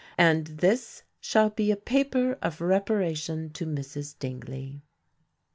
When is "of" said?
2.41-2.59